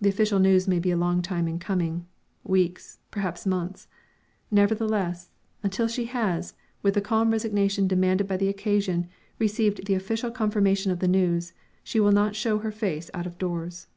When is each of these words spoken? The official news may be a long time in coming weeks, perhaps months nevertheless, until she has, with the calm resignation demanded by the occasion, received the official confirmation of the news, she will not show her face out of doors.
The 0.00 0.08
official 0.08 0.38
news 0.38 0.68
may 0.68 0.78
be 0.78 0.92
a 0.92 0.96
long 0.96 1.20
time 1.20 1.48
in 1.48 1.58
coming 1.58 2.06
weeks, 2.44 3.00
perhaps 3.10 3.44
months 3.44 3.88
nevertheless, 4.52 5.32
until 5.64 5.88
she 5.88 6.04
has, 6.04 6.54
with 6.80 6.94
the 6.94 7.00
calm 7.00 7.32
resignation 7.32 7.88
demanded 7.88 8.28
by 8.28 8.36
the 8.36 8.46
occasion, 8.48 9.08
received 9.40 9.86
the 9.86 9.94
official 9.94 10.30
confirmation 10.30 10.92
of 10.92 11.00
the 11.00 11.08
news, 11.08 11.54
she 11.82 11.98
will 11.98 12.12
not 12.12 12.36
show 12.36 12.58
her 12.60 12.70
face 12.70 13.10
out 13.12 13.26
of 13.26 13.36
doors. 13.36 13.88